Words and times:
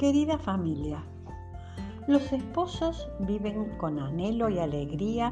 Querida 0.00 0.38
familia, 0.38 1.04
los 2.08 2.32
esposos 2.32 3.06
viven 3.18 3.76
con 3.76 3.98
anhelo 3.98 4.48
y 4.48 4.58
alegría 4.58 5.30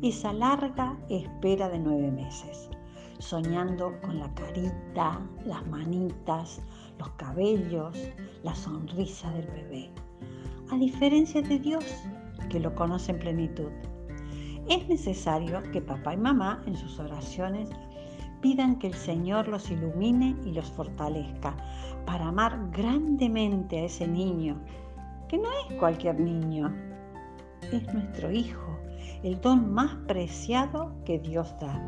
esa 0.00 0.32
larga 0.32 0.96
espera 1.10 1.68
de 1.68 1.78
nueve 1.78 2.10
meses, 2.10 2.70
soñando 3.18 3.92
con 4.00 4.18
la 4.18 4.32
carita, 4.32 5.20
las 5.44 5.66
manitas, 5.66 6.62
los 6.98 7.10
cabellos, 7.18 7.94
la 8.42 8.54
sonrisa 8.54 9.30
del 9.32 9.48
bebé. 9.48 9.90
A 10.70 10.78
diferencia 10.78 11.42
de 11.42 11.58
Dios, 11.58 11.84
que 12.48 12.58
lo 12.58 12.74
conoce 12.74 13.12
en 13.12 13.18
plenitud. 13.18 13.70
Es 14.66 14.88
necesario 14.88 15.62
que 15.72 15.82
papá 15.82 16.14
y 16.14 16.16
mamá 16.16 16.62
en 16.64 16.74
sus 16.74 16.98
oraciones 16.98 17.68
pidan 18.40 18.76
que 18.78 18.88
el 18.88 18.94
Señor 18.94 19.48
los 19.48 19.70
ilumine 19.70 20.36
y 20.44 20.52
los 20.52 20.70
fortalezca 20.70 21.56
para 22.04 22.28
amar 22.28 22.70
grandemente 22.70 23.78
a 23.78 23.84
ese 23.84 24.06
niño, 24.06 24.60
que 25.28 25.38
no 25.38 25.48
es 25.68 25.76
cualquier 25.78 26.20
niño, 26.20 26.72
es 27.72 27.92
nuestro 27.92 28.30
hijo, 28.30 28.78
el 29.22 29.40
don 29.40 29.72
más 29.72 29.94
preciado 30.06 30.94
que 31.04 31.18
Dios 31.18 31.54
da. 31.60 31.82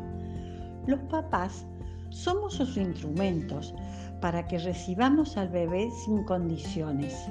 Los 0.87 0.99
papás 1.01 1.65
somos 2.09 2.55
sus 2.55 2.75
instrumentos 2.77 3.73
para 4.21 4.47
que 4.47 4.57
recibamos 4.57 5.37
al 5.37 5.49
bebé 5.49 5.89
sin 5.91 6.23
condiciones, 6.25 7.29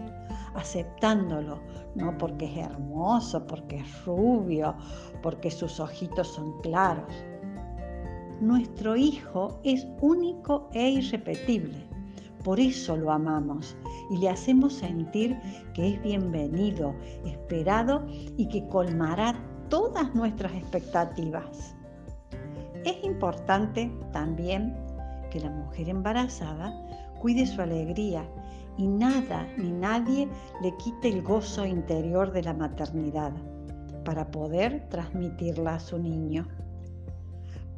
aceptándolo, 0.55 1.60
no 1.95 2.16
porque 2.16 2.46
es 2.46 2.57
hermoso, 2.59 3.46
porque 3.46 3.79
es 3.79 4.05
rubio, 4.05 4.74
porque 5.23 5.51
sus 5.51 5.80
ojitos 5.80 6.29
son 6.29 6.60
claros. 6.60 7.12
Nuestro 8.41 8.95
hijo 8.95 9.59
es 9.65 9.84
único 10.01 10.70
e 10.73 10.91
irrepetible. 10.91 11.88
Por 12.45 12.60
eso 12.60 12.96
lo 12.96 13.10
amamos 13.10 13.77
y 14.10 14.18
le 14.18 14.29
hacemos 14.29 14.74
sentir 14.74 15.37
que 15.74 15.95
es 15.95 16.02
bienvenido, 16.02 16.95
esperado 17.26 18.07
y 18.37 18.46
que 18.48 18.66
colmará 18.68 19.35
todas 19.68 20.15
nuestras 20.15 20.54
expectativas. 20.54 21.74
Es 22.85 23.02
importante 23.02 23.90
también 24.13 24.73
que 25.32 25.41
la 25.41 25.51
mujer 25.51 25.88
embarazada 25.88 26.73
cuide 27.20 27.45
su 27.45 27.60
alegría 27.60 28.24
y 28.76 28.87
nada 28.87 29.48
ni 29.57 29.73
nadie 29.73 30.29
le 30.63 30.76
quite 30.76 31.09
el 31.09 31.23
gozo 31.23 31.66
interior 31.66 32.30
de 32.30 32.43
la 32.43 32.54
maternidad 32.54 33.32
para 34.04 34.30
poder 34.30 34.88
transmitirla 34.88 35.74
a 35.74 35.80
su 35.80 35.98
niño. 35.98 36.46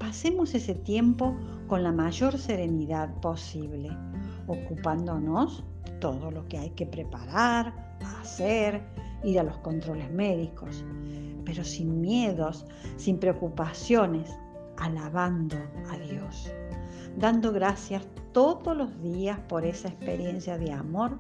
Pasemos 0.00 0.54
ese 0.54 0.74
tiempo 0.74 1.36
con 1.68 1.82
la 1.82 1.92
mayor 1.92 2.38
serenidad 2.38 3.14
posible, 3.20 3.90
ocupándonos 4.46 5.62
todo 6.00 6.30
lo 6.30 6.48
que 6.48 6.56
hay 6.56 6.70
que 6.70 6.86
preparar, 6.86 7.98
hacer, 8.18 8.82
ir 9.22 9.38
a 9.38 9.42
los 9.42 9.58
controles 9.58 10.10
médicos, 10.10 10.86
pero 11.44 11.62
sin 11.62 12.00
miedos, 12.00 12.64
sin 12.96 13.18
preocupaciones, 13.18 14.30
alabando 14.78 15.56
a 15.90 15.98
Dios, 15.98 16.50
dando 17.18 17.52
gracias 17.52 18.02
todos 18.32 18.74
los 18.74 19.02
días 19.02 19.38
por 19.48 19.66
esa 19.66 19.88
experiencia 19.88 20.56
de 20.56 20.72
amor 20.72 21.18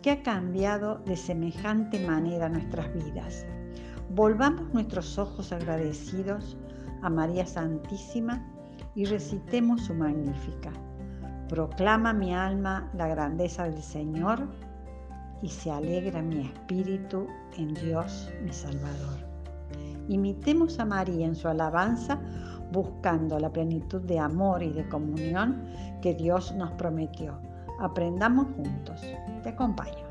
que 0.00 0.12
ha 0.12 0.22
cambiado 0.22 1.00
de 1.06 1.16
semejante 1.16 1.98
manera 2.06 2.48
nuestras 2.48 2.86
vidas. 2.94 3.44
Volvamos 4.10 4.72
nuestros 4.72 5.18
ojos 5.18 5.50
agradecidos 5.50 6.56
a 7.02 7.10
María 7.10 7.46
Santísima 7.46 8.44
y 8.94 9.04
recitemos 9.04 9.82
su 9.82 9.94
magnífica. 9.94 10.72
Proclama 11.48 12.12
mi 12.12 12.34
alma 12.34 12.90
la 12.94 13.08
grandeza 13.08 13.64
del 13.64 13.82
Señor 13.82 14.48
y 15.42 15.48
se 15.48 15.70
alegra 15.70 16.22
mi 16.22 16.46
espíritu 16.46 17.26
en 17.56 17.74
Dios 17.74 18.30
mi 18.42 18.52
Salvador. 18.52 19.18
Imitemos 20.08 20.78
a 20.78 20.84
María 20.84 21.26
en 21.26 21.34
su 21.34 21.48
alabanza 21.48 22.18
buscando 22.72 23.38
la 23.38 23.52
plenitud 23.52 24.02
de 24.02 24.18
amor 24.18 24.62
y 24.62 24.70
de 24.70 24.88
comunión 24.88 25.64
que 26.00 26.14
Dios 26.14 26.54
nos 26.54 26.72
prometió. 26.72 27.38
Aprendamos 27.80 28.46
juntos. 28.56 29.00
Te 29.42 29.50
acompaño. 29.50 30.05